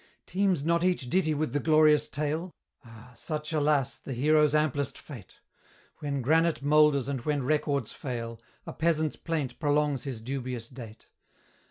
Teems 0.25 0.65
not 0.65 0.83
each 0.83 1.11
ditty 1.11 1.35
with 1.35 1.53
the 1.53 1.59
glorious 1.59 2.07
tale? 2.07 2.55
Ah! 2.83 3.11
such, 3.13 3.53
alas, 3.53 3.99
the 3.99 4.13
hero's 4.13 4.55
amplest 4.55 4.97
fate! 4.97 5.39
When 5.99 6.23
granite 6.23 6.63
moulders 6.63 7.07
and 7.07 7.21
when 7.21 7.43
records 7.43 7.91
fail, 7.91 8.41
A 8.65 8.73
peasant's 8.73 9.15
plaint 9.15 9.59
prolongs 9.59 10.05
his 10.05 10.19
dubious 10.19 10.67
date. 10.67 11.07